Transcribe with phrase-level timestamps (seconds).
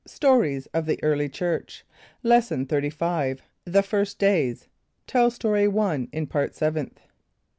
[0.07, 1.85] STORIES OF THE EARLY CHURCH.
[2.23, 3.37] Lesson XXXV.
[3.65, 4.67] The First Days.
[5.05, 7.01] (Tell Story 1 in Part Seventh.)